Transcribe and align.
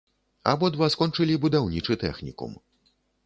Абодва 0.51 0.87
скончылі 0.93 1.35
будаўнічы 1.45 1.99
тэхнікум. 2.05 2.57